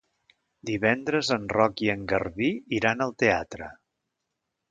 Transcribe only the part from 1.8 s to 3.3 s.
i en Garbí iran al